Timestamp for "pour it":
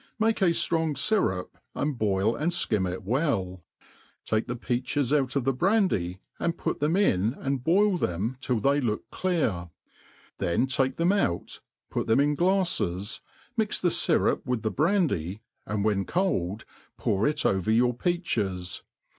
16.97-17.45